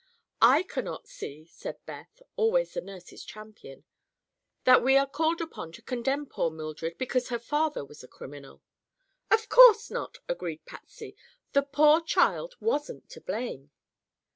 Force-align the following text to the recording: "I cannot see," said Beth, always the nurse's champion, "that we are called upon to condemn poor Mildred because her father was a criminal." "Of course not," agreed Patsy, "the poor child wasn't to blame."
"I 0.41 0.63
cannot 0.63 1.05
see," 1.07 1.45
said 1.45 1.77
Beth, 1.85 2.23
always 2.35 2.73
the 2.73 2.81
nurse's 2.81 3.23
champion, 3.23 3.83
"that 4.63 4.81
we 4.83 4.97
are 4.97 5.05
called 5.05 5.41
upon 5.41 5.71
to 5.73 5.83
condemn 5.83 6.25
poor 6.25 6.49
Mildred 6.49 6.97
because 6.97 7.29
her 7.29 7.37
father 7.37 7.85
was 7.85 8.03
a 8.03 8.07
criminal." 8.07 8.63
"Of 9.29 9.47
course 9.47 9.91
not," 9.91 10.17
agreed 10.27 10.65
Patsy, 10.65 11.15
"the 11.53 11.61
poor 11.61 12.01
child 12.01 12.55
wasn't 12.59 13.11
to 13.11 13.21
blame." 13.21 13.69